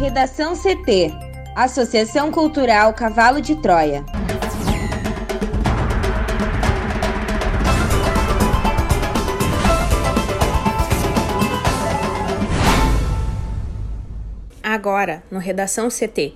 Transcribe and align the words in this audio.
Redação 0.00 0.54
CT 0.56 1.12
Associação 1.54 2.32
Cultural 2.32 2.94
Cavalo 2.94 3.38
de 3.38 3.54
Troia. 3.56 4.02
Agora, 14.62 15.22
no 15.30 15.38
Redação 15.38 15.90
CT. 15.90 16.32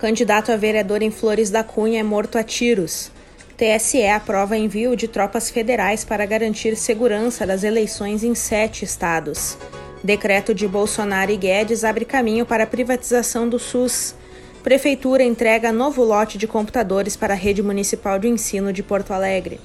Candidato 0.00 0.50
a 0.50 0.56
vereador 0.56 1.02
em 1.02 1.10
Flores 1.10 1.50
da 1.50 1.62
Cunha 1.62 2.00
é 2.00 2.02
morto 2.02 2.38
a 2.38 2.42
tiros. 2.42 3.12
TSE 3.58 4.06
aprova 4.06 4.56
envio 4.56 4.96
de 4.96 5.08
tropas 5.08 5.50
federais 5.50 6.06
para 6.06 6.24
garantir 6.24 6.74
segurança 6.74 7.46
das 7.46 7.64
eleições 7.64 8.24
em 8.24 8.34
sete 8.34 8.82
estados. 8.82 9.58
Decreto 10.04 10.54
de 10.54 10.68
Bolsonaro 10.68 11.30
e 11.30 11.36
Guedes 11.38 11.82
abre 11.82 12.04
caminho 12.04 12.44
para 12.44 12.64
a 12.64 12.66
privatização 12.66 13.48
do 13.48 13.58
SUS. 13.58 14.14
Prefeitura 14.62 15.22
entrega 15.22 15.72
novo 15.72 16.04
lote 16.04 16.36
de 16.36 16.46
computadores 16.46 17.16
para 17.16 17.32
a 17.32 17.36
rede 17.36 17.62
municipal 17.62 18.18
de 18.18 18.28
ensino 18.28 18.70
de 18.70 18.82
Porto 18.82 19.12
Alegre. 19.14 19.58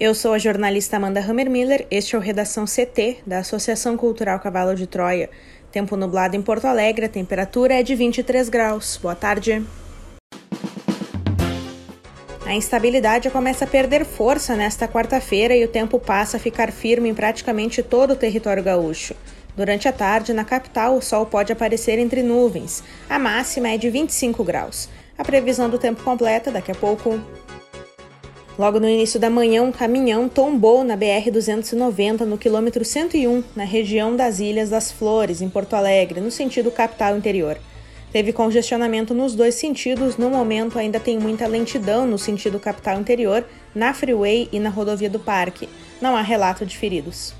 Eu 0.00 0.16
sou 0.16 0.32
a 0.32 0.38
jornalista 0.38 0.96
Amanda 0.96 1.20
Hammermiller, 1.20 1.86
este 1.92 2.16
é 2.16 2.18
o 2.18 2.20
Redação 2.20 2.64
CT 2.64 3.18
da 3.24 3.38
Associação 3.38 3.96
Cultural 3.96 4.40
Cavalo 4.40 4.74
de 4.74 4.88
Troia. 4.88 5.30
Tempo 5.70 5.96
nublado 5.96 6.34
em 6.34 6.42
Porto 6.42 6.64
Alegre, 6.64 7.06
a 7.06 7.08
temperatura 7.08 7.74
é 7.74 7.84
de 7.84 7.94
23 7.94 8.48
graus. 8.48 8.98
Boa 9.00 9.14
tarde. 9.14 9.64
A 12.48 12.54
instabilidade 12.54 13.28
começa 13.28 13.66
a 13.66 13.68
perder 13.68 14.06
força 14.06 14.56
nesta 14.56 14.88
quarta-feira 14.88 15.54
e 15.54 15.62
o 15.66 15.68
tempo 15.68 16.00
passa 16.00 16.38
a 16.38 16.40
ficar 16.40 16.72
firme 16.72 17.10
em 17.10 17.14
praticamente 17.14 17.82
todo 17.82 18.12
o 18.12 18.16
território 18.16 18.62
gaúcho. 18.62 19.14
Durante 19.54 19.86
a 19.86 19.92
tarde, 19.92 20.32
na 20.32 20.46
capital, 20.46 20.96
o 20.96 21.02
sol 21.02 21.26
pode 21.26 21.52
aparecer 21.52 21.98
entre 21.98 22.22
nuvens. 22.22 22.82
A 23.06 23.18
máxima 23.18 23.68
é 23.68 23.76
de 23.76 23.90
25 23.90 24.42
graus. 24.42 24.88
A 25.18 25.22
previsão 25.22 25.68
do 25.68 25.76
tempo 25.76 26.02
completa 26.02 26.50
daqui 26.50 26.72
a 26.72 26.74
pouco. 26.74 27.20
Logo 28.58 28.80
no 28.80 28.88
início 28.88 29.20
da 29.20 29.28
manhã, 29.28 29.62
um 29.62 29.70
caminhão 29.70 30.26
tombou 30.26 30.82
na 30.82 30.96
BR-290 30.96 32.20
no 32.20 32.38
quilômetro 32.38 32.82
101, 32.82 33.44
na 33.54 33.64
região 33.64 34.16
das 34.16 34.40
Ilhas 34.40 34.70
das 34.70 34.90
Flores, 34.90 35.42
em 35.42 35.50
Porto 35.50 35.76
Alegre, 35.76 36.18
no 36.18 36.30
sentido 36.30 36.70
capital 36.70 37.14
interior. 37.14 37.58
Teve 38.10 38.32
congestionamento 38.32 39.12
nos 39.12 39.34
dois 39.34 39.54
sentidos, 39.54 40.16
no 40.16 40.30
momento 40.30 40.78
ainda 40.78 40.98
tem 40.98 41.18
muita 41.18 41.46
lentidão 41.46 42.06
no 42.06 42.18
sentido 42.18 42.58
capital 42.58 42.98
interior, 42.98 43.44
na 43.74 43.92
Freeway 43.92 44.48
e 44.50 44.58
na 44.58 44.70
rodovia 44.70 45.10
do 45.10 45.18
Parque. 45.18 45.68
Não 46.00 46.16
há 46.16 46.22
relato 46.22 46.64
de 46.64 46.76
feridos. 46.76 47.34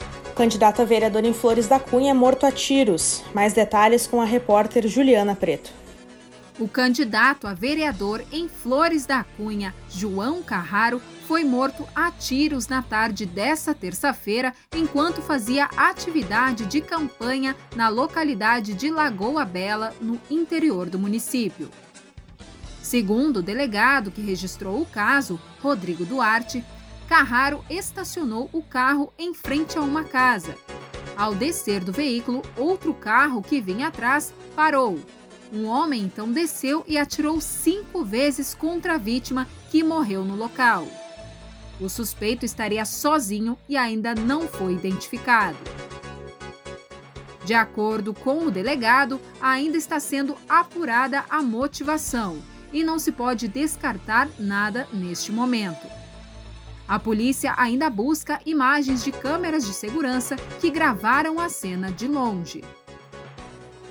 O 0.00 0.34
candidato 0.34 0.80
a 0.80 0.84
vereador 0.84 1.24
em 1.24 1.32
Flores 1.32 1.66
da 1.66 1.80
Cunha 1.80 2.12
é 2.12 2.14
morto 2.14 2.46
a 2.46 2.52
tiros. 2.52 3.24
Mais 3.34 3.52
detalhes 3.52 4.06
com 4.06 4.20
a 4.20 4.24
repórter 4.24 4.86
Juliana 4.86 5.34
Preto. 5.34 5.72
O 6.58 6.66
candidato 6.66 7.46
a 7.46 7.54
vereador 7.54 8.24
em 8.32 8.48
Flores 8.48 9.06
da 9.06 9.22
Cunha, 9.22 9.72
João 9.88 10.42
Carraro, 10.42 11.00
foi 11.28 11.44
morto 11.44 11.86
a 11.94 12.10
tiros 12.10 12.66
na 12.66 12.82
tarde 12.82 13.24
desta 13.24 13.72
terça-feira 13.72 14.52
enquanto 14.74 15.22
fazia 15.22 15.66
atividade 15.76 16.66
de 16.66 16.80
campanha 16.80 17.54
na 17.76 17.88
localidade 17.88 18.74
de 18.74 18.90
Lagoa 18.90 19.44
Bela, 19.44 19.94
no 20.00 20.20
interior 20.28 20.90
do 20.90 20.98
município. 20.98 21.70
Segundo 22.82 23.36
o 23.36 23.42
delegado 23.42 24.10
que 24.10 24.20
registrou 24.20 24.80
o 24.80 24.86
caso, 24.86 25.38
Rodrigo 25.62 26.04
Duarte, 26.04 26.64
Carraro 27.08 27.64
estacionou 27.70 28.50
o 28.52 28.62
carro 28.62 29.12
em 29.16 29.32
frente 29.32 29.78
a 29.78 29.82
uma 29.82 30.02
casa. 30.02 30.56
Ao 31.16 31.34
descer 31.34 31.84
do 31.84 31.92
veículo, 31.92 32.42
outro 32.56 32.92
carro 32.94 33.42
que 33.42 33.60
vinha 33.60 33.88
atrás 33.88 34.34
parou 34.56 34.98
um 35.52 35.66
homem 35.66 36.02
então 36.02 36.30
desceu 36.30 36.84
e 36.86 36.98
atirou 36.98 37.40
cinco 37.40 38.04
vezes 38.04 38.54
contra 38.54 38.94
a 38.94 38.98
vítima, 38.98 39.46
que 39.70 39.82
morreu 39.82 40.24
no 40.24 40.36
local. 40.36 40.86
O 41.80 41.88
suspeito 41.88 42.44
estaria 42.44 42.84
sozinho 42.84 43.56
e 43.68 43.76
ainda 43.76 44.14
não 44.14 44.48
foi 44.48 44.72
identificado. 44.72 45.58
De 47.44 47.54
acordo 47.54 48.12
com 48.12 48.44
o 48.44 48.50
delegado, 48.50 49.20
ainda 49.40 49.78
está 49.78 49.98
sendo 49.98 50.36
apurada 50.48 51.24
a 51.30 51.40
motivação 51.40 52.38
e 52.72 52.84
não 52.84 52.98
se 52.98 53.10
pode 53.10 53.48
descartar 53.48 54.28
nada 54.38 54.86
neste 54.92 55.32
momento. 55.32 55.86
A 56.86 56.98
polícia 56.98 57.54
ainda 57.56 57.88
busca 57.88 58.40
imagens 58.44 59.04
de 59.04 59.12
câmeras 59.12 59.64
de 59.66 59.72
segurança 59.72 60.36
que 60.60 60.70
gravaram 60.70 61.38
a 61.38 61.48
cena 61.48 61.92
de 61.92 62.08
longe. 62.08 62.62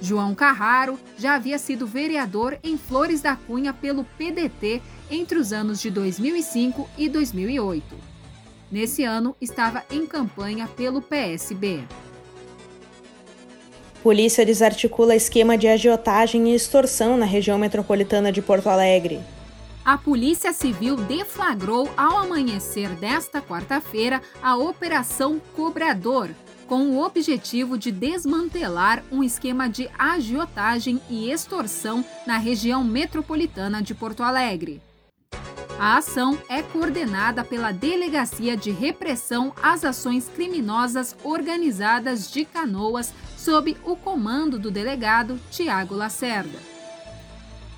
João 0.01 0.35
Carraro 0.35 0.99
já 1.17 1.35
havia 1.35 1.57
sido 1.57 1.87
vereador 1.87 2.57
em 2.63 2.77
Flores 2.77 3.21
da 3.21 3.35
Cunha 3.35 3.73
pelo 3.73 4.03
PDT 4.03 4.81
entre 5.09 5.37
os 5.39 5.51
anos 5.51 5.81
de 5.81 5.89
2005 5.89 6.87
e 6.97 7.09
2008. 7.09 7.83
Nesse 8.71 9.03
ano, 9.03 9.35
estava 9.39 9.83
em 9.89 10.05
campanha 10.05 10.67
pelo 10.67 11.01
PSB. 11.01 11.83
Polícia 14.03 14.45
desarticula 14.45 15.15
esquema 15.15 15.57
de 15.57 15.67
agiotagem 15.67 16.51
e 16.51 16.55
extorsão 16.55 17.17
na 17.17 17.25
região 17.25 17.57
metropolitana 17.57 18.31
de 18.31 18.41
Porto 18.41 18.67
Alegre. 18.67 19.19
A 19.83 19.97
Polícia 19.97 20.51
Civil 20.51 20.97
deflagrou 20.97 21.89
ao 21.95 22.17
amanhecer 22.17 22.89
desta 22.95 23.41
quarta-feira 23.41 24.21
a 24.43 24.57
Operação 24.57 25.41
Cobrador, 25.55 26.29
com 26.67 26.91
o 26.91 27.03
objetivo 27.03 27.77
de 27.77 27.91
desmantelar 27.91 29.03
um 29.11 29.23
esquema 29.23 29.69
de 29.69 29.89
agiotagem 29.97 31.01
e 31.09 31.31
extorsão 31.31 32.03
na 32.25 32.37
região 32.37 32.83
metropolitana 32.83 33.81
de 33.81 33.95
Porto 33.95 34.21
Alegre. 34.21 34.81
A 35.79 35.97
ação 35.97 36.37
é 36.49 36.61
coordenada 36.61 37.43
pela 37.43 37.71
Delegacia 37.71 38.57
de 38.57 38.71
Repressão 38.71 39.53
às 39.61 39.85
Ações 39.85 40.27
Criminosas 40.27 41.15
Organizadas 41.23 42.31
de 42.31 42.45
Canoas, 42.45 43.13
sob 43.37 43.77
o 43.85 43.95
comando 43.95 44.57
do 44.57 44.71
delegado 44.71 45.39
Tiago 45.51 45.95
Lacerda. 45.95 46.57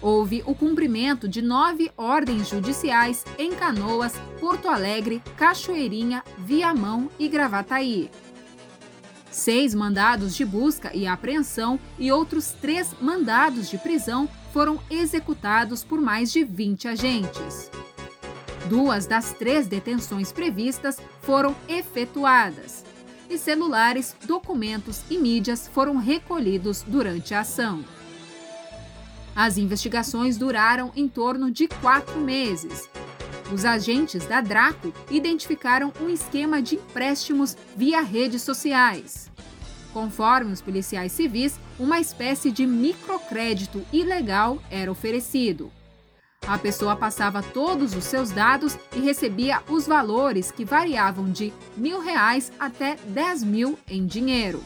Houve 0.02 0.42
o 0.46 0.56
cumprimento 0.56 1.28
de 1.28 1.42
nove 1.42 1.92
ordens 1.98 2.48
judiciais 2.48 3.26
em 3.38 3.52
Canoas, 3.52 4.14
Porto 4.40 4.70
Alegre, 4.70 5.22
Cachoeirinha, 5.36 6.24
Viamão 6.38 7.10
e 7.20 7.28
Gravataí. 7.28 8.10
Seis 9.32 9.76
mandados 9.76 10.36
de 10.36 10.44
busca 10.44 10.96
e 10.96 11.06
apreensão 11.06 11.80
e 11.98 12.12
outros 12.12 12.52
três 12.52 12.94
mandados 13.00 13.70
de 13.70 13.78
prisão 13.78 14.28
foram 14.52 14.80
executados 14.90 15.84
por 15.84 16.02
mais 16.02 16.32
de 16.32 16.44
20 16.44 16.88
agentes. 16.88 17.70
Duas 18.68 19.06
das 19.06 19.34
três 19.34 19.68
detenções 19.68 20.32
previstas 20.32 20.98
foram 21.22 21.56
efetuadas 21.68 22.84
e 23.30 23.38
celulares, 23.38 24.16
documentos 24.26 25.02
e 25.10 25.18
mídias 25.18 25.68
foram 25.68 25.98
recolhidos 25.98 26.84
durante 26.86 27.34
a 27.34 27.42
ação. 27.42 27.86
As 29.36 29.58
investigações 29.58 30.38
duraram 30.38 30.92
em 30.96 31.08
torno 31.08 31.52
de 31.52 31.68
quatro 31.68 32.20
meses. 32.20 32.90
Os 33.52 33.66
agentes 33.66 34.26
da 34.28 34.42
Draco 34.42 34.94
identificaram 35.10 35.92
um 36.00 36.10
esquema 36.10 36.62
de 36.62 36.76
empréstimos 36.76 37.58
via 37.76 38.02
redes 38.02 38.44
sociais. 38.44 39.30
Conforme 39.92 40.52
os 40.52 40.62
policiais 40.62 41.12
civis, 41.12 41.60
uma 41.80 42.00
espécie 42.00 42.52
de 42.52 42.68
microcrédito 42.68 43.84
ilegal 43.92 44.62
era 44.70 44.92
oferecido. 44.92 45.72
A 46.48 46.58
pessoa 46.58 46.96
passava 46.96 47.42
todos 47.42 47.96
os 47.96 48.04
seus 48.04 48.30
dados 48.30 48.78
e 48.96 49.00
recebia 49.00 49.62
os 49.68 49.88
valores 49.88 50.52
que 50.52 50.64
variavam 50.64 51.30
de 51.32 51.52
mil 51.76 52.00
reais 52.00 52.52
até 52.60 52.98
dez 53.08 53.44
mil 53.44 53.78
em 53.88 54.06
dinheiro. 54.06 54.64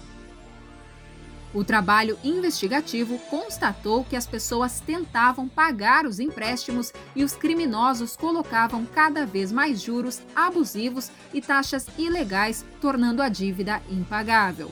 O 1.53 1.63
trabalho 1.63 2.17
investigativo 2.23 3.19
constatou 3.29 4.03
que 4.03 4.15
as 4.15 4.25
pessoas 4.25 4.79
tentavam 4.79 5.47
pagar 5.47 6.05
os 6.05 6.19
empréstimos 6.19 6.91
e 7.15 7.23
os 7.23 7.33
criminosos 7.33 8.17
colocavam 8.17 8.85
cada 8.85 9.23
vez 9.23 9.51
mais 9.51 9.79
juros 9.79 10.21
abusivos 10.35 11.11
e 11.31 11.39
taxas 11.39 11.85
ilegais, 11.95 12.65
tornando 12.81 13.21
a 13.21 13.29
dívida 13.29 13.81
impagável. 13.87 14.71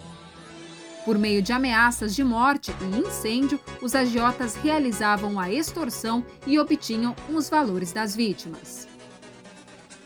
Por 1.06 1.20
meio 1.20 1.42
de 1.42 1.54
ameaças 1.54 2.16
de 2.16 2.24
morte 2.24 2.74
e 2.82 2.98
incêndio, 2.98 3.60
os 3.80 3.94
agiotas 3.94 4.56
realizavam 4.56 5.40
a 5.40 5.52
extorsão 5.52 6.26
e 6.48 6.60
obtinham 6.60 7.16
os 7.30 7.48
valores 7.48 7.92
das 7.92 8.16
vítimas. 8.16 8.88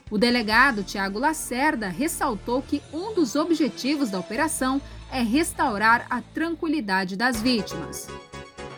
O 0.09 0.17
delegado 0.17 0.83
Tiago 0.83 1.19
Lacerda 1.19 1.89
ressaltou 1.89 2.61
que 2.61 2.81
um 2.93 3.13
dos 3.13 3.35
objetivos 3.35 4.09
da 4.09 4.19
operação 4.19 4.81
é 5.15 5.21
restaurar 5.21 6.05
a 6.09 6.21
tranquilidade 6.21 7.15
das 7.15 7.41
vítimas. 7.41 8.07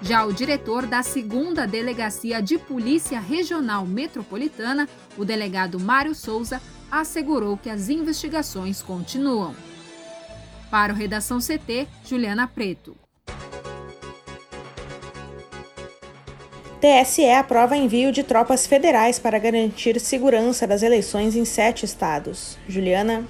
Já 0.03 0.23
o 0.23 0.31
diretor 0.31 0.85
da 0.85 1.01
segunda 1.01 1.65
Delegacia 1.65 2.39
de 2.39 2.59
Polícia 2.59 3.19
Regional 3.19 3.87
Metropolitana, 3.87 4.87
o 5.17 5.25
delegado 5.25 5.79
Mário 5.79 6.13
Souza, 6.13 6.61
assegurou 6.91 7.57
que 7.57 7.71
as 7.71 7.89
investigações 7.89 8.83
continuam. 8.83 9.55
Para 10.69 10.93
o 10.93 10.95
Redação 10.95 11.39
CT, 11.39 11.87
Juliana 12.05 12.47
Preto. 12.47 12.95
TSE 16.79 17.31
aprova 17.31 17.75
envio 17.75 18.11
de 18.11 18.23
tropas 18.23 18.67
federais 18.67 19.17
para 19.17 19.39
garantir 19.39 19.99
segurança 19.99 20.67
das 20.67 20.83
eleições 20.83 21.35
em 21.35 21.43
sete 21.43 21.83
estados. 21.83 22.59
Juliana. 22.69 23.25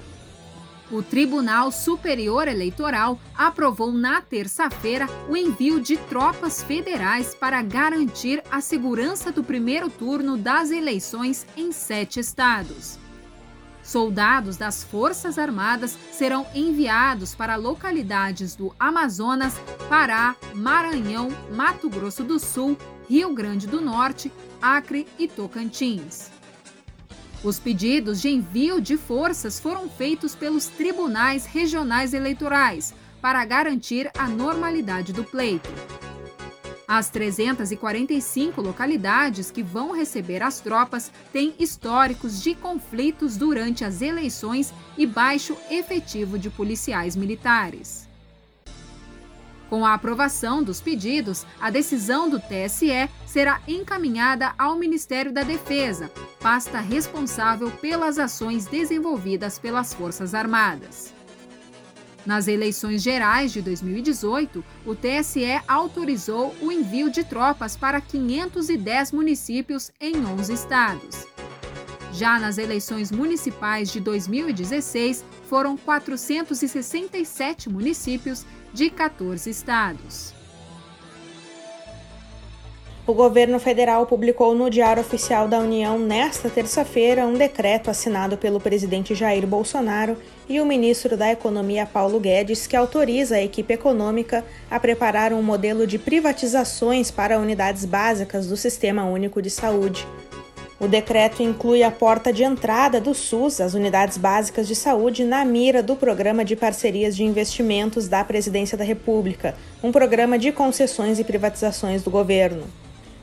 O 0.90 1.02
Tribunal 1.02 1.70
Superior 1.70 2.48
Eleitoral 2.48 3.20
aprovou 3.36 3.92
na 3.92 4.22
terça-feira 4.22 5.06
o 5.28 5.36
envio 5.36 5.80
de 5.80 5.98
tropas 5.98 6.62
federais 6.62 7.34
para 7.34 7.60
garantir 7.60 8.42
a 8.50 8.62
segurança 8.62 9.30
do 9.30 9.44
primeiro 9.44 9.90
turno 9.90 10.38
das 10.38 10.70
eleições 10.70 11.46
em 11.58 11.72
sete 11.72 12.18
estados. 12.18 12.98
Soldados 13.82 14.56
das 14.56 14.82
Forças 14.82 15.38
Armadas 15.38 15.98
serão 16.10 16.46
enviados 16.54 17.34
para 17.34 17.56
localidades 17.56 18.56
do 18.56 18.74
Amazonas, 18.78 19.54
Pará, 19.90 20.36
Maranhão, 20.54 21.28
Mato 21.54 21.90
Grosso 21.90 22.24
do 22.24 22.38
Sul, 22.38 22.78
Rio 23.08 23.34
Grande 23.34 23.66
do 23.66 23.80
Norte, 23.80 24.32
Acre 24.60 25.06
e 25.18 25.28
Tocantins. 25.28 26.37
Os 27.42 27.60
pedidos 27.60 28.20
de 28.20 28.28
envio 28.28 28.80
de 28.80 28.96
forças 28.96 29.60
foram 29.60 29.88
feitos 29.88 30.34
pelos 30.34 30.66
tribunais 30.66 31.46
regionais 31.46 32.12
eleitorais 32.12 32.92
para 33.20 33.44
garantir 33.44 34.10
a 34.18 34.28
normalidade 34.28 35.12
do 35.12 35.22
pleito. 35.22 35.70
As 36.86 37.10
345 37.10 38.60
localidades 38.60 39.50
que 39.50 39.62
vão 39.62 39.92
receber 39.92 40.42
as 40.42 40.58
tropas 40.58 41.12
têm 41.32 41.54
históricos 41.58 42.42
de 42.42 42.54
conflitos 42.54 43.36
durante 43.36 43.84
as 43.84 44.00
eleições 44.00 44.72
e 44.96 45.06
baixo 45.06 45.56
efetivo 45.70 46.38
de 46.38 46.48
policiais 46.50 47.14
militares. 47.14 48.07
Com 49.68 49.84
a 49.84 49.92
aprovação 49.92 50.62
dos 50.62 50.80
pedidos, 50.80 51.44
a 51.60 51.68
decisão 51.68 52.30
do 52.30 52.40
TSE 52.40 53.08
será 53.26 53.60
encaminhada 53.68 54.54
ao 54.58 54.76
Ministério 54.76 55.30
da 55.30 55.42
Defesa, 55.42 56.10
pasta 56.40 56.80
responsável 56.80 57.70
pelas 57.70 58.18
ações 58.18 58.66
desenvolvidas 58.66 59.58
pelas 59.58 59.92
Forças 59.92 60.34
Armadas. 60.34 61.12
Nas 62.24 62.48
eleições 62.48 63.02
gerais 63.02 63.52
de 63.52 63.62
2018, 63.62 64.64
o 64.84 64.94
TSE 64.94 65.60
autorizou 65.66 66.54
o 66.60 66.72
envio 66.72 67.10
de 67.10 67.24
tropas 67.24 67.76
para 67.76 68.00
510 68.00 69.12
municípios 69.12 69.90
em 70.00 70.24
11 70.24 70.52
estados. 70.52 71.26
Já 72.12 72.38
nas 72.38 72.58
eleições 72.58 73.12
municipais 73.12 73.92
de 73.92 74.00
2016, 74.00 75.24
foram 75.48 75.76
467 75.76 77.70
municípios 77.70 78.44
de 78.72 78.90
14 78.90 79.48
estados. 79.48 80.36
O 83.06 83.14
governo 83.14 83.58
federal 83.58 84.04
publicou 84.04 84.54
no 84.54 84.68
Diário 84.68 85.00
Oficial 85.00 85.48
da 85.48 85.58
União 85.58 85.98
nesta 85.98 86.50
terça-feira 86.50 87.24
um 87.24 87.32
decreto 87.32 87.88
assinado 87.88 88.36
pelo 88.36 88.60
presidente 88.60 89.14
Jair 89.14 89.46
Bolsonaro 89.46 90.18
e 90.46 90.60
o 90.60 90.66
ministro 90.66 91.16
da 91.16 91.32
Economia 91.32 91.86
Paulo 91.86 92.20
Guedes 92.20 92.66
que 92.66 92.76
autoriza 92.76 93.36
a 93.36 93.42
equipe 93.42 93.72
econômica 93.72 94.44
a 94.70 94.78
preparar 94.78 95.32
um 95.32 95.42
modelo 95.42 95.86
de 95.86 95.98
privatizações 95.98 97.10
para 97.10 97.38
unidades 97.38 97.86
básicas 97.86 98.46
do 98.46 98.58
Sistema 98.58 99.06
Único 99.06 99.40
de 99.40 99.48
Saúde. 99.48 100.06
O 100.80 100.86
decreto 100.86 101.42
inclui 101.42 101.82
a 101.82 101.90
porta 101.90 102.32
de 102.32 102.44
entrada 102.44 103.00
do 103.00 103.12
SUS, 103.12 103.60
as 103.60 103.74
unidades 103.74 104.16
básicas 104.16 104.68
de 104.68 104.76
saúde, 104.76 105.24
na 105.24 105.44
mira 105.44 105.82
do 105.82 105.96
Programa 105.96 106.44
de 106.44 106.54
Parcerias 106.54 107.16
de 107.16 107.24
Investimentos 107.24 108.06
da 108.06 108.22
Presidência 108.22 108.78
da 108.78 108.84
República, 108.84 109.56
um 109.82 109.90
programa 109.90 110.38
de 110.38 110.52
concessões 110.52 111.18
e 111.18 111.24
privatizações 111.24 112.04
do 112.04 112.12
governo. 112.12 112.62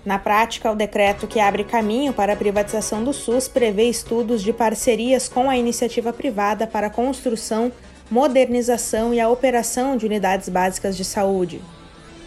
Na 0.04 0.20
prática, 0.20 0.70
o 0.70 0.76
decreto 0.76 1.28
que 1.28 1.40
abre 1.40 1.64
caminho 1.64 2.12
para 2.12 2.34
a 2.34 2.36
privatização 2.36 3.02
do 3.02 3.14
SUS 3.14 3.48
prevê 3.48 3.84
estudos 3.84 4.44
de 4.44 4.52
parcerias 4.52 5.30
com 5.30 5.50
a 5.50 5.58
iniciativa 5.58 6.12
privada 6.12 6.68
para 6.68 6.88
a 6.88 6.92
construção, 6.92 7.72
modernização 8.12 9.14
e 9.14 9.20
a 9.22 9.30
operação 9.30 9.96
de 9.96 10.06
unidades 10.06 10.50
básicas 10.50 10.98
de 10.98 11.06
saúde. 11.06 11.62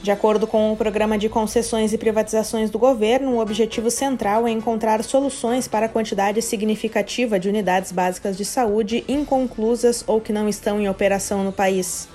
De 0.02 0.12
acordo 0.12 0.46
com 0.46 0.72
o 0.72 0.76
programa 0.76 1.18
de 1.18 1.28
concessões 1.28 1.92
e 1.92 1.98
privatizações 1.98 2.70
do 2.70 2.78
governo, 2.78 3.32
o 3.32 3.40
objetivo 3.40 3.90
central 3.90 4.46
é 4.46 4.50
encontrar 4.50 5.02
soluções 5.02 5.66
para 5.66 5.86
a 5.86 5.88
quantidade 5.88 6.40
significativa 6.40 7.38
de 7.38 7.48
unidades 7.48 7.90
básicas 7.90 8.36
de 8.36 8.44
saúde 8.44 9.04
inconclusas 9.08 10.04
ou 10.06 10.20
que 10.20 10.32
não 10.32 10.48
estão 10.48 10.80
em 10.80 10.88
operação 10.88 11.42
no 11.42 11.52
país. 11.52 12.08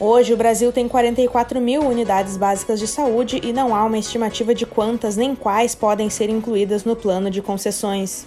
Hoje, 0.00 0.32
o 0.32 0.36
Brasil 0.36 0.72
tem 0.72 0.88
44 0.88 1.60
mil 1.60 1.82
unidades 1.82 2.36
básicas 2.36 2.80
de 2.80 2.86
saúde 2.86 3.40
e 3.42 3.52
não 3.52 3.74
há 3.74 3.84
uma 3.84 3.98
estimativa 3.98 4.54
de 4.54 4.66
quantas 4.66 5.16
nem 5.16 5.34
quais 5.34 5.74
podem 5.74 6.08
ser 6.08 6.30
incluídas 6.30 6.84
no 6.84 6.96
plano 6.96 7.30
de 7.30 7.42
concessões. 7.42 8.26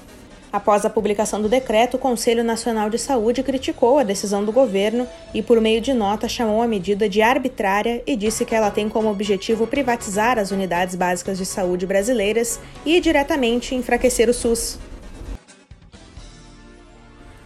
Após 0.52 0.84
a 0.84 0.90
publicação 0.90 1.40
do 1.40 1.48
decreto, 1.48 1.96
o 1.96 2.00
Conselho 2.00 2.44
Nacional 2.44 2.90
de 2.90 2.98
Saúde 2.98 3.44
criticou 3.44 4.00
a 4.00 4.04
decisão 4.04 4.44
do 4.44 4.52
governo 4.52 5.08
e, 5.32 5.44
por 5.44 5.62
meio 5.62 5.80
de 5.80 5.94
nota, 5.94 6.28
chamou 6.28 6.64
a 6.64 6.68
medida 6.68 7.08
de 7.08 7.22
arbitrária 7.22 8.02
e 8.06 8.16
disse 8.16 8.44
que 8.44 8.56
ela 8.56 8.72
tem 8.72 8.90
como 8.90 9.12
objetivo 9.12 9.68
privatizar 9.68 10.40
as 10.40 10.50
unidades 10.50 10.96
básicas 10.96 11.38
de 11.38 11.46
saúde 11.46 11.86
brasileiras 11.86 12.60
e, 12.84 13.00
diretamente, 13.00 13.76
enfraquecer 13.76 14.28
o 14.28 14.34
SUS. 14.34 14.80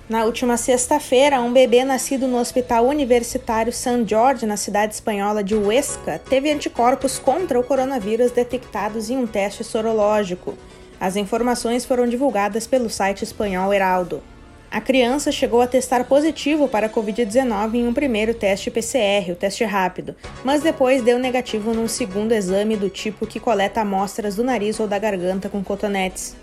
Na 0.08 0.24
última 0.24 0.56
sexta-feira, 0.56 1.42
um 1.42 1.52
bebê 1.52 1.84
nascido 1.84 2.26
no 2.26 2.38
Hospital 2.38 2.86
Universitário 2.86 3.74
St. 3.74 4.06
George, 4.08 4.46
na 4.46 4.56
cidade 4.56 4.94
espanhola 4.94 5.44
de 5.44 5.56
Huesca, 5.56 6.22
teve 6.30 6.52
anticorpos 6.52 7.20
contra 7.20 7.60
o 7.60 7.64
coronavírus 7.64 8.32
detectados 8.32 9.10
em 9.10 9.18
um 9.18 9.28
teste 9.28 9.64
sorológico. 9.64 10.58
As 11.04 11.18
informações 11.18 11.84
foram 11.84 12.08
divulgadas 12.08 12.66
pelo 12.66 12.90
site 12.90 13.26
espanhol 13.26 13.74
Heraldo. 13.74 14.24
A 14.72 14.80
criança 14.80 15.34
chegou 15.34 15.60
a 15.60 15.68
testar 15.68 16.06
positivo 16.06 16.66
para 16.66 16.86
a 16.86 16.90
Covid-19 16.90 17.74
em 17.74 17.86
um 17.86 17.94
primeiro 17.94 18.34
teste 18.34 18.72
PCR, 18.72 19.34
o 19.34 19.36
teste 19.36 19.66
rápido, 19.66 20.16
mas 20.46 20.64
depois 20.64 21.02
deu 21.02 21.20
negativo 21.20 21.74
num 21.74 21.90
segundo 21.90 22.32
exame 22.32 22.78
do 22.78 22.90
tipo 22.90 23.28
que 23.28 23.38
coleta 23.38 23.82
amostras 23.82 24.38
do 24.38 24.46
nariz 24.46 24.80
ou 24.80 24.88
da 24.88 24.98
garganta 24.98 25.50
com 25.50 25.62
cotonetes. 25.62 26.38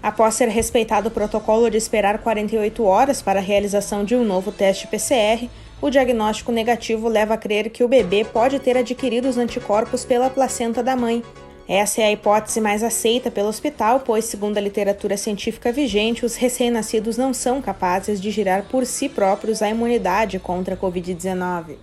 Após 0.00 0.34
ser 0.34 0.50
respeitado 0.50 1.08
o 1.08 1.10
protocolo 1.10 1.68
de 1.68 1.76
esperar 1.76 2.18
48 2.18 2.84
horas 2.84 3.20
para 3.20 3.40
a 3.40 3.42
realização 3.42 4.04
de 4.04 4.14
um 4.14 4.24
novo 4.24 4.52
teste 4.52 4.86
PCR, 4.86 5.48
o 5.82 5.90
diagnóstico 5.90 6.52
negativo 6.52 7.08
leva 7.08 7.34
a 7.34 7.36
crer 7.36 7.70
que 7.70 7.82
o 7.82 7.88
bebê 7.88 8.24
pode 8.24 8.60
ter 8.60 8.76
adquirido 8.76 9.28
os 9.28 9.36
anticorpos 9.36 10.04
pela 10.04 10.30
placenta 10.30 10.80
da 10.80 10.94
mãe, 10.94 11.24
essa 11.68 12.00
é 12.00 12.04
a 12.04 12.12
hipótese 12.12 12.60
mais 12.60 12.84
aceita 12.84 13.28
pelo 13.28 13.48
hospital, 13.48 14.00
pois, 14.00 14.24
segundo 14.26 14.56
a 14.56 14.60
literatura 14.60 15.16
científica 15.16 15.72
vigente, 15.72 16.24
os 16.24 16.36
recém-nascidos 16.36 17.16
não 17.16 17.34
são 17.34 17.60
capazes 17.60 18.20
de 18.20 18.30
gerar 18.30 18.68
por 18.68 18.86
si 18.86 19.08
próprios 19.08 19.60
a 19.62 19.68
imunidade 19.68 20.38
contra 20.38 20.74
a 20.74 20.78
Covid-19. 20.78 21.74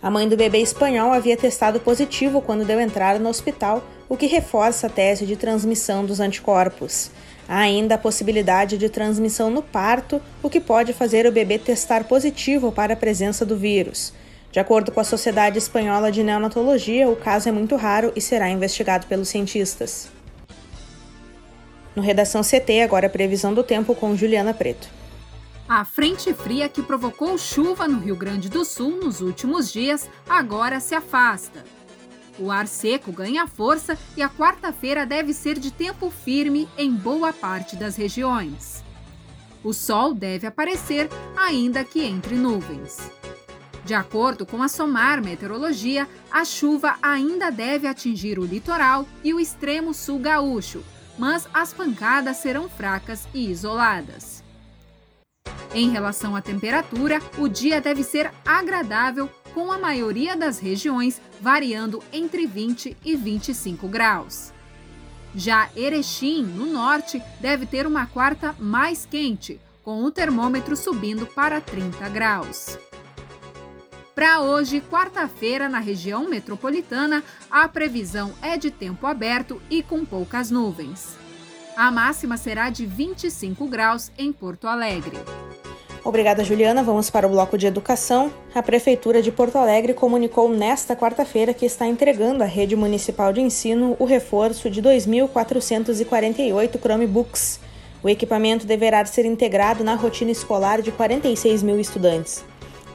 A 0.00 0.10
mãe 0.10 0.28
do 0.28 0.36
bebê 0.36 0.58
espanhol 0.58 1.12
havia 1.12 1.36
testado 1.36 1.80
positivo 1.80 2.40
quando 2.40 2.64
deu 2.64 2.80
entrada 2.80 3.18
no 3.18 3.28
hospital, 3.28 3.82
o 4.08 4.16
que 4.16 4.26
reforça 4.26 4.86
a 4.86 4.90
tese 4.90 5.26
de 5.26 5.34
transmissão 5.34 6.04
dos 6.04 6.20
anticorpos. 6.20 7.10
Há 7.48 7.58
ainda 7.58 7.96
a 7.96 7.98
possibilidade 7.98 8.78
de 8.78 8.88
transmissão 8.88 9.50
no 9.50 9.62
parto, 9.62 10.22
o 10.42 10.48
que 10.48 10.60
pode 10.60 10.92
fazer 10.92 11.26
o 11.26 11.32
bebê 11.32 11.58
testar 11.58 12.04
positivo 12.04 12.70
para 12.70 12.92
a 12.92 12.96
presença 12.96 13.44
do 13.44 13.56
vírus. 13.56 14.12
De 14.54 14.60
acordo 14.60 14.92
com 14.92 15.00
a 15.00 15.04
Sociedade 15.04 15.58
Espanhola 15.58 16.12
de 16.12 16.22
Neonatologia, 16.22 17.08
o 17.08 17.16
caso 17.16 17.48
é 17.48 17.52
muito 17.52 17.74
raro 17.74 18.12
e 18.14 18.20
será 18.20 18.48
investigado 18.48 19.04
pelos 19.08 19.28
cientistas. 19.28 20.08
No 21.96 22.00
Redação 22.00 22.40
CT, 22.40 22.82
agora 22.82 23.08
a 23.08 23.10
previsão 23.10 23.52
do 23.52 23.64
tempo 23.64 23.96
com 23.96 24.16
Juliana 24.16 24.54
Preto. 24.54 24.88
A 25.68 25.84
frente 25.84 26.32
fria 26.32 26.68
que 26.68 26.84
provocou 26.84 27.36
chuva 27.36 27.88
no 27.88 27.98
Rio 27.98 28.14
Grande 28.14 28.48
do 28.48 28.64
Sul 28.64 28.92
nos 29.02 29.20
últimos 29.20 29.72
dias 29.72 30.08
agora 30.28 30.78
se 30.78 30.94
afasta. 30.94 31.64
O 32.38 32.48
ar 32.48 32.68
seco 32.68 33.10
ganha 33.10 33.48
força 33.48 33.98
e 34.16 34.22
a 34.22 34.28
quarta-feira 34.28 35.04
deve 35.04 35.32
ser 35.32 35.58
de 35.58 35.72
tempo 35.72 36.12
firme 36.12 36.68
em 36.78 36.92
boa 36.92 37.32
parte 37.32 37.74
das 37.74 37.96
regiões. 37.96 38.84
O 39.64 39.72
sol 39.72 40.14
deve 40.14 40.46
aparecer, 40.46 41.08
ainda 41.36 41.82
que 41.82 42.04
entre 42.04 42.36
nuvens. 42.36 43.23
De 43.84 43.92
acordo 43.92 44.46
com 44.46 44.62
a 44.62 44.68
SOMAR 44.68 45.22
Meteorologia, 45.22 46.08
a 46.30 46.44
chuva 46.44 46.96
ainda 47.02 47.50
deve 47.50 47.86
atingir 47.86 48.38
o 48.38 48.44
litoral 48.44 49.06
e 49.22 49.34
o 49.34 49.40
extremo 49.40 49.92
sul 49.92 50.18
gaúcho, 50.18 50.82
mas 51.18 51.46
as 51.52 51.74
pancadas 51.74 52.38
serão 52.38 52.68
fracas 52.68 53.28
e 53.34 53.50
isoladas. 53.50 54.42
Em 55.74 55.90
relação 55.90 56.34
à 56.34 56.40
temperatura, 56.40 57.20
o 57.36 57.46
dia 57.46 57.80
deve 57.80 58.02
ser 58.02 58.32
agradável 58.44 59.28
com 59.52 59.70
a 59.70 59.78
maioria 59.78 60.36
das 60.36 60.58
regiões 60.58 61.20
variando 61.40 62.02
entre 62.12 62.46
20 62.46 62.96
e 63.04 63.14
25 63.14 63.86
graus. 63.86 64.52
Já 65.36 65.68
Erechim, 65.76 66.42
no 66.42 66.66
norte, 66.66 67.20
deve 67.40 67.66
ter 67.66 67.86
uma 67.86 68.06
quarta 68.06 68.54
mais 68.58 69.04
quente, 69.04 69.60
com 69.82 70.04
o 70.04 70.10
termômetro 70.10 70.76
subindo 70.76 71.26
para 71.26 71.60
30 71.60 72.08
graus. 72.08 72.78
Para 74.14 74.40
hoje, 74.42 74.80
quarta-feira, 74.80 75.68
na 75.68 75.80
região 75.80 76.28
metropolitana, 76.28 77.24
a 77.50 77.66
previsão 77.66 78.32
é 78.40 78.56
de 78.56 78.70
tempo 78.70 79.08
aberto 79.08 79.60
e 79.68 79.82
com 79.82 80.04
poucas 80.04 80.52
nuvens. 80.52 81.16
A 81.76 81.90
máxima 81.90 82.36
será 82.36 82.70
de 82.70 82.86
25 82.86 83.66
graus 83.66 84.12
em 84.16 84.32
Porto 84.32 84.68
Alegre. 84.68 85.18
Obrigada, 86.04 86.44
Juliana. 86.44 86.84
Vamos 86.84 87.10
para 87.10 87.26
o 87.26 87.30
bloco 87.30 87.58
de 87.58 87.66
educação. 87.66 88.32
A 88.54 88.62
Prefeitura 88.62 89.20
de 89.20 89.32
Porto 89.32 89.58
Alegre 89.58 89.92
comunicou 89.94 90.48
nesta 90.48 90.94
quarta-feira 90.94 91.52
que 91.52 91.66
está 91.66 91.88
entregando 91.88 92.44
à 92.44 92.46
rede 92.46 92.76
municipal 92.76 93.32
de 93.32 93.40
ensino 93.40 93.96
o 93.98 94.04
reforço 94.04 94.70
de 94.70 94.80
2.448 94.80 96.78
Chromebooks. 96.78 97.58
O 98.00 98.08
equipamento 98.08 98.64
deverá 98.64 99.04
ser 99.06 99.24
integrado 99.24 99.82
na 99.82 99.96
rotina 99.96 100.30
escolar 100.30 100.82
de 100.82 100.92
46 100.92 101.64
mil 101.64 101.80
estudantes. 101.80 102.44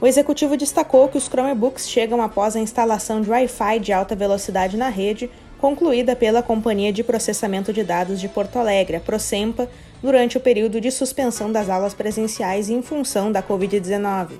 O 0.00 0.06
executivo 0.06 0.56
destacou 0.56 1.08
que 1.08 1.18
os 1.18 1.28
Chromebooks 1.28 1.86
chegam 1.86 2.22
após 2.22 2.56
a 2.56 2.60
instalação 2.60 3.20
de 3.20 3.28
Wi-Fi 3.28 3.80
de 3.80 3.92
alta 3.92 4.16
velocidade 4.16 4.74
na 4.74 4.88
rede, 4.88 5.30
concluída 5.60 6.16
pela 6.16 6.42
Companhia 6.42 6.90
de 6.90 7.04
Processamento 7.04 7.70
de 7.70 7.84
Dados 7.84 8.18
de 8.18 8.26
Porto 8.26 8.58
Alegre, 8.58 8.96
a 8.96 9.00
Procempa, 9.00 9.68
durante 10.02 10.38
o 10.38 10.40
período 10.40 10.80
de 10.80 10.90
suspensão 10.90 11.52
das 11.52 11.68
aulas 11.68 11.92
presenciais 11.92 12.70
em 12.70 12.80
função 12.80 13.30
da 13.30 13.42
Covid-19. 13.42 14.30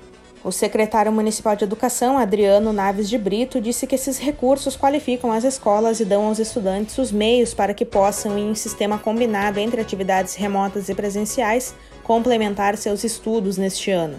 O 0.43 0.51
secretário 0.51 1.11
municipal 1.11 1.55
de 1.55 1.63
Educação, 1.63 2.17
Adriano 2.17 2.73
Naves 2.73 3.07
de 3.07 3.19
Brito, 3.19 3.61
disse 3.61 3.85
que 3.85 3.93
esses 3.93 4.17
recursos 4.17 4.75
qualificam 4.75 5.31
as 5.31 5.43
escolas 5.43 5.99
e 5.99 6.05
dão 6.05 6.25
aos 6.25 6.39
estudantes 6.39 6.97
os 6.97 7.11
meios 7.11 7.53
para 7.53 7.75
que 7.75 7.85
possam, 7.85 8.35
em 8.35 8.49
um 8.49 8.55
sistema 8.55 8.97
combinado 8.97 9.59
entre 9.59 9.79
atividades 9.79 10.33
remotas 10.33 10.89
e 10.89 10.95
presenciais, 10.95 11.75
complementar 12.01 12.75
seus 12.75 13.03
estudos 13.03 13.59
neste 13.59 13.91
ano. 13.91 14.17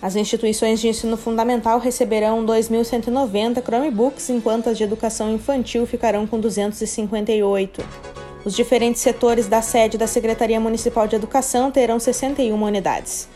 As 0.00 0.14
instituições 0.14 0.80
de 0.80 0.88
ensino 0.88 1.16
fundamental 1.16 1.78
receberão 1.78 2.44
2.190 2.44 3.62
Chromebooks, 3.62 4.28
enquanto 4.28 4.68
as 4.68 4.76
de 4.76 4.84
educação 4.84 5.32
infantil 5.32 5.86
ficarão 5.86 6.26
com 6.26 6.38
258. 6.38 7.82
Os 8.44 8.54
diferentes 8.54 9.00
setores 9.00 9.48
da 9.48 9.62
sede 9.62 9.98
da 9.98 10.06
Secretaria 10.06 10.60
Municipal 10.60 11.08
de 11.08 11.16
Educação 11.16 11.70
terão 11.70 11.98
61 11.98 12.62
unidades. 12.62 13.28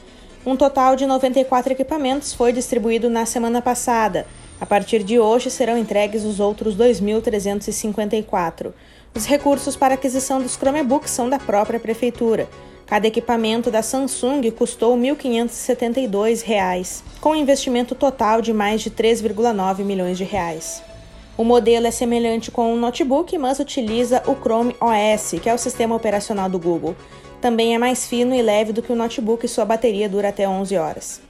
Um 0.47 0.57
total 0.57 0.97
de 0.97 1.07
94 1.07 1.73
equipamentos 1.73 2.33
foi 2.33 2.53
distribuído 2.53 3.11
na 3.11 3.27
semana 3.27 3.61
passada. 3.61 4.27
A 4.61 4.67
partir 4.67 5.03
de 5.03 5.19
hoje 5.19 5.51
serão 5.51 5.79
entregues 5.79 6.23
os 6.23 6.39
outros 6.39 6.77
2.354. 6.77 8.75
Os 9.15 9.25
recursos 9.25 9.75
para 9.75 9.95
aquisição 9.95 10.41
dos 10.41 10.53
Chromebooks 10.53 11.11
são 11.11 11.31
da 11.31 11.39
própria 11.39 11.81
Prefeitura. 11.81 12.47
Cada 12.85 13.07
equipamento 13.07 13.71
da 13.71 13.83
Samsung 13.83 14.51
custou 14.51 14.95
R$ 14.95 15.13
1.572, 15.13 17.03
com 17.21 17.31
um 17.31 17.37
investimento 17.37 17.95
total 17.95 18.43
de 18.43 18.53
mais 18.53 18.83
de 18.83 18.91
3,9 18.91 19.83
milhões 19.83 20.19
de 20.19 20.25
reais. 20.25 20.83
O 21.39 21.45
modelo 21.45 21.87
é 21.87 21.91
semelhante 21.91 22.51
com 22.51 22.75
um 22.75 22.79
notebook, 22.79 23.39
mas 23.39 23.61
utiliza 23.61 24.23
o 24.27 24.35
Chrome 24.35 24.77
OS, 24.79 25.41
que 25.41 25.49
é 25.49 25.55
o 25.55 25.59
sistema 25.59 25.95
operacional 25.97 26.51
do 26.51 26.59
Google. 26.59 26.95
Também 27.41 27.75
é 27.75 27.79
mais 27.79 28.07
fino 28.07 28.35
e 28.35 28.43
leve 28.43 28.75
do 28.75 28.83
que 28.83 28.93
o 28.93 28.97
notebook 28.97 29.47
e 29.47 29.49
sua 29.49 29.65
bateria 29.65 30.07
dura 30.07 30.29
até 30.29 30.47
11 30.47 30.77
horas. 30.77 31.30